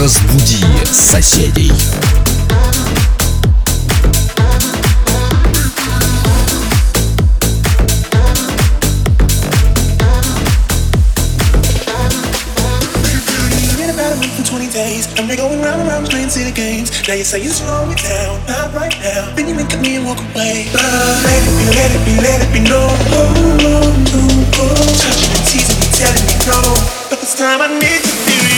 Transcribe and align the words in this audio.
Разбуди 0.00 0.64
соседей. 0.90 1.70
And 14.38 14.46
20 14.46 14.72
days. 14.72 15.06
And 15.18 15.28
we're 15.28 15.36
going 15.36 15.60
round 15.60 15.82
and 15.82 15.88
round 15.90 16.08
playing 16.08 16.30
city 16.30 16.50
games. 16.50 17.06
Now 17.06 17.14
you 17.14 17.24
say 17.24 17.42
you 17.42 17.50
slow 17.50 17.84
me 17.84 17.94
down, 17.96 18.40
not 18.48 18.72
right 18.72 18.96
now. 19.02 19.34
Then 19.34 19.48
you 19.48 19.54
look 19.54 19.70
at 19.70 19.82
me 19.82 19.96
and 19.96 20.06
walk 20.06 20.18
away. 20.18 20.68
But 20.72 20.80
let 20.80 21.44
it 21.44 21.52
be, 21.58 21.64
let 21.76 21.90
it 21.92 22.04
be, 22.06 22.16
let 22.16 22.40
it 22.40 22.52
be 22.54 22.60
known. 22.60 22.96
Oh, 23.12 23.34
oh, 23.60 24.04
oh, 24.14 24.60
oh. 24.60 24.96
Touching 24.96 25.30
and 25.36 25.44
teasing 25.44 25.76
me, 25.76 25.88
telling 25.92 26.24
me 26.24 26.36
no. 26.48 26.58
But 27.10 27.20
this 27.20 27.36
time 27.36 27.60
I 27.60 27.68
need 27.68 28.00
to 28.00 28.08
feel 28.24 28.49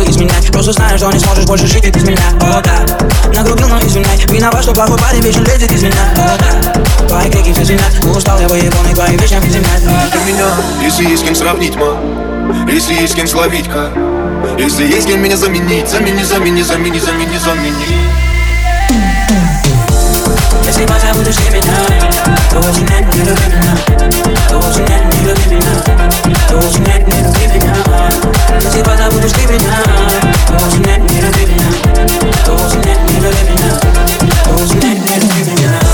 Бы 0.00 0.06
изменять, 0.06 0.50
просто 0.50 0.72
знаю, 0.72 0.96
что 0.96 1.12
не 1.12 1.18
сможешь 1.18 1.44
больше 1.44 1.66
жить 1.66 1.86
без 1.94 2.02
меня, 2.04 2.22
о 2.40 2.62
да. 2.62 2.86
Нагрубил, 3.34 3.68
но 3.68 3.78
извиняй, 3.80 4.16
виноват, 4.28 4.62
что 4.62 4.72
плохой 4.72 4.98
парень 4.98 5.20
вечно 5.20 5.40
лезет 5.40 5.70
из 5.70 5.82
меня, 5.82 5.94
о 6.16 6.38
да. 6.38 7.06
Твои 7.06 7.30
крики 7.30 7.52
все 7.52 7.66
звенят, 7.66 7.92
устал 8.16 8.40
я 8.40 8.48
выебанный, 8.48 8.94
твои 8.94 9.14
вещи 9.18 9.34
объединять 9.34 9.82
Ты 10.10 10.18
меня, 10.20 10.46
если 10.82 11.04
есть 11.04 11.22
кем 11.22 11.34
сравнить, 11.34 11.76
ма. 11.76 11.98
Если 12.66 12.94
есть 12.94 13.14
кем 13.14 13.26
словить, 13.26 13.68
ка. 13.68 13.90
Если 14.58 14.86
есть 14.86 15.06
кем 15.06 15.22
меня 15.22 15.36
заменить 15.36 15.86
Замени, 15.90 16.22
замени, 16.24 16.62
замени, 16.62 16.98
замени, 16.98 17.36
замени 17.36 18.29
Позабудешь 20.86 21.36
ты 21.36 21.50
меня, 21.50 21.74
то 22.50 22.58
очень 22.58 22.86
нет, 22.86 23.14
не 23.14 23.20
люби 23.22 23.42
меня. 23.48 23.76
Очень 24.56 24.84
нет, 24.86 25.14
не 25.14 25.26
люби 25.26 25.56
меня. 25.56 25.72
Очень 26.56 26.84
нет, 26.84 27.06
не 27.06 27.22
люби 27.22 27.58
меня. 27.58 27.74
Если 28.62 28.82
позабудешь 28.82 29.32
ты 29.32 29.46
меня, 29.46 29.76
то 30.46 30.54
очень 30.54 30.82
нет, 30.82 31.00
не 31.10 31.20
люби 31.20 31.46
меня. 31.46 31.68
Очень 32.48 32.80
нет, 32.80 32.98
не 33.10 33.20
люби 33.20 33.42
меня. 33.50 33.70
Очень 34.54 34.80
нет, 34.80 34.98
не 35.04 35.16
люби 35.16 35.52
меня 35.52 35.89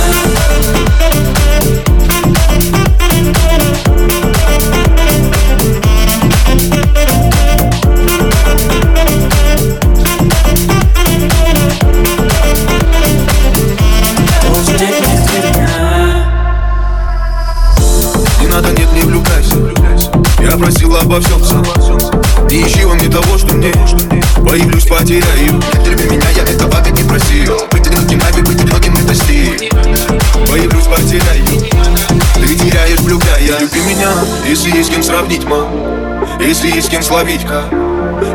Если 36.56 36.74
есть 36.74 36.88
кем 36.88 37.02
словить, 37.02 37.44
ка. 37.44 37.64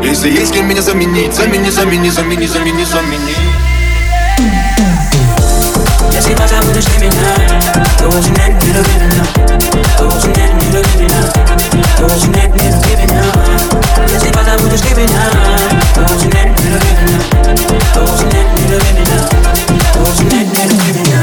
Если 0.00 0.30
есть 0.30 0.52
кем 0.52 0.68
меня 0.68 0.80
заменить 0.80 1.34
Замени, 1.34 1.70
замени, 1.70 2.08
замени, 2.08 2.46
замени, 2.46 2.84
замени. 2.84 3.34
Если 6.12 6.32
позабудешь 6.32 6.84
ты 6.84 7.00
меня, 7.00 7.34
то 7.98 8.06
очень 8.06 8.32
нет, 8.34 8.62
не 8.62 8.72
люби 8.74 8.94
меня. 8.94 9.24
То 9.98 10.06
очень 10.06 10.28
нет, 10.36 10.54
не 10.54 10.70
люби 10.70 11.02
меня. 11.02 11.20
То 11.98 12.04
очень 12.04 12.30
нет, 12.30 12.54
не 12.54 12.70
люби 12.70 12.94
меня. 13.02 13.24
Если 14.08 14.30
позабудешь 14.30 14.80
ты 14.82 14.94
меня, 14.94 15.20
то 15.92 16.02
очень 16.02 16.30
нет, 16.30 16.60
не 16.60 16.68
люби 16.70 16.92
меня. 17.02 17.18
То 17.92 18.02
очень 18.04 18.28
нет, 18.28 18.46
не 18.56 18.64
люби 18.68 18.92
меня. 19.00 19.18
То 19.94 20.00
очень 20.00 20.28
нет, 20.28 20.46
не 20.46 20.62
люби 20.68 21.00
меня 21.00 21.22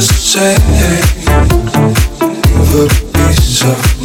just 0.00 0.32
take 0.32 0.58
the 2.70 2.86
of 3.64 4.00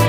mind. 0.00 0.07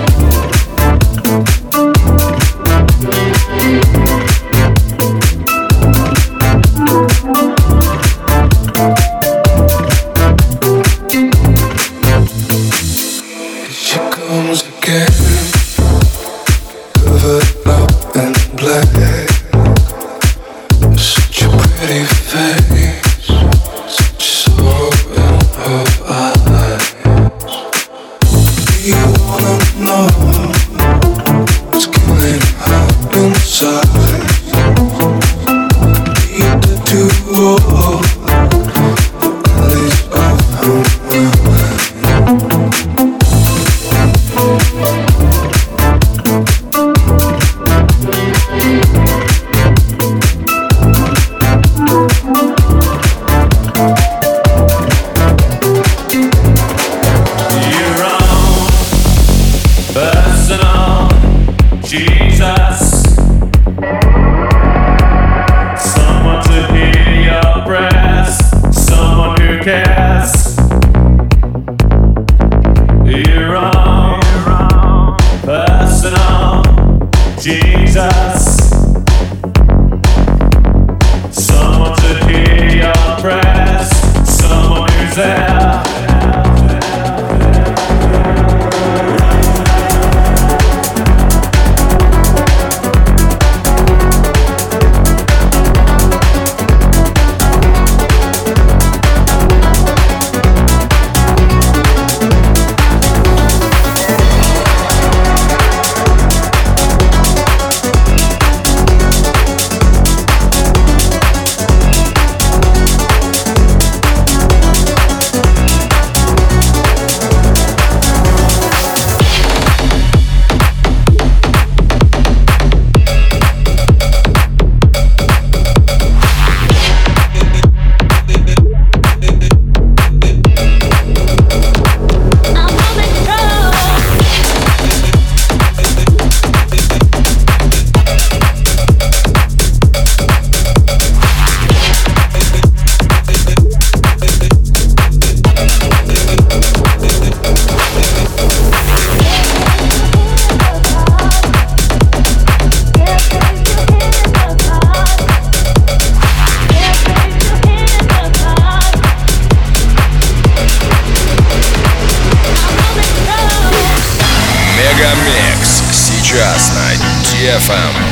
FM. 167.47 168.08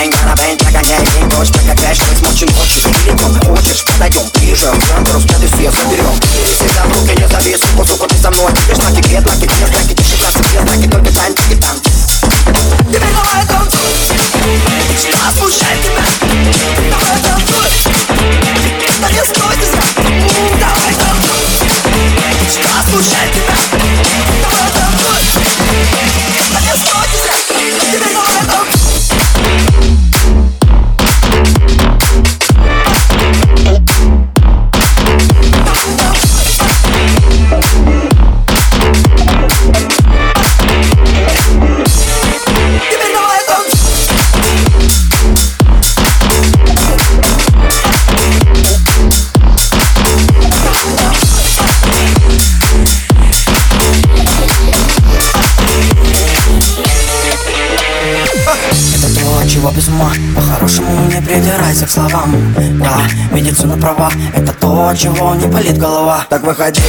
Бэнь, 0.00 0.10
гана, 0.12 0.34
бэнь, 0.34 0.56
чака, 0.56 0.80
не 0.80 0.96
лень 0.96 1.28
Дочь, 1.28 1.50
так 1.50 1.76
опять, 1.76 1.94
что 1.94 2.16
смочи 2.16 2.46
ночью 2.46 2.90
Далеко 3.04 3.54
хочешь, 3.54 3.84
подойдем 3.84 4.22
ближе 4.36 4.72
Гранд, 4.88 5.12
разгляды 5.12 5.46
все 5.46 5.70
заберем 5.70 6.18
Всегда 6.42 6.84
в 6.86 7.00
руки 7.00 7.20
не 7.20 7.28
завис 7.28 7.60
Сука, 7.60 7.86
сука, 7.86 8.08
ты 8.08 8.16
со 8.16 8.30
мной 8.30 8.50
Видишь, 8.66 8.82
на 8.82 8.90
тебе, 8.96 9.20
на 9.20 9.36
тебе, 9.36 9.66
на 9.66 9.84
тебе 9.84 9.99
вернемся 61.80 61.86
к 61.86 61.90
словам. 61.90 62.54
Да, 62.78 63.00
медицина 63.32 63.76
права, 63.76 64.10
это 64.34 64.52
то, 64.52 64.88
от 64.88 64.98
чего 64.98 65.34
не 65.34 65.46
болит 65.46 65.78
голова. 65.78 66.26
Так 66.28 66.42
выходи 66.42 66.80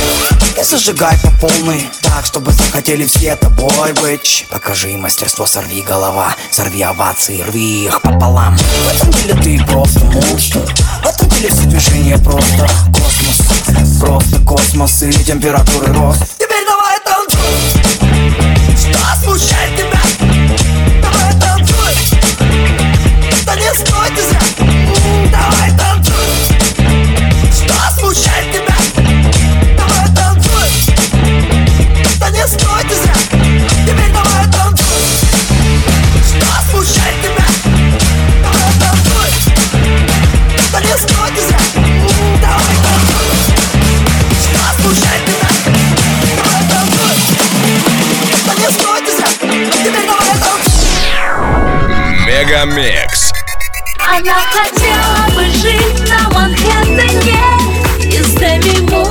и 0.60 0.64
зажигай 0.64 1.18
по 1.24 1.48
полной. 1.48 1.90
Так, 2.02 2.26
чтобы 2.26 2.52
захотели 2.52 3.06
все 3.06 3.36
тобой 3.36 3.94
быть. 4.02 4.46
Покажи 4.50 4.98
мастерство, 4.98 5.46
сорви 5.46 5.82
голова 5.82 6.36
Сорви 6.52 6.82
овации, 6.82 7.42
рви 7.42 7.86
их 7.86 8.02
пополам. 8.02 8.58
В 8.58 8.96
этом 8.96 9.12
деле 9.12 9.34
ты 9.42 9.66
просто 9.66 10.00
монстр. 10.06 10.60
В 11.04 11.08
этом 11.08 11.30
деле 11.30 11.50
все 11.50 11.62
движения 11.64 12.18
просто 12.18 12.68
Космос, 12.88 14.00
просто 14.00 14.40
космос 14.46 15.04
и 15.04 15.12
температуры 15.12 15.94
рост. 15.94 16.41
Мегамикс. 52.66 53.34
Она 53.98 54.46
хотела 54.46 55.36
бы 55.36 55.46
жить 55.46 56.10
на 56.10 56.30
Манхэттене 56.30 57.40
и 58.04 58.22
с 58.22 58.34
Дэви 58.34 58.82
Мур. 58.82 59.11